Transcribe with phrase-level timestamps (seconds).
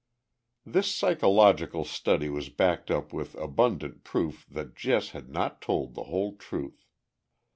[0.65, 6.05] This psychological study was backed up with abundant proof that Jess had not told the
[6.05, 6.87] whole truth.